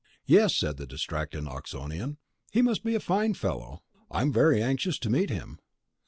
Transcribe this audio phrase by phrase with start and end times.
[0.25, 2.17] "Yes," said the distracted Oxonian.
[2.51, 3.83] "He must be a fine fellow.
[4.09, 5.59] I'm very anxious to meet him."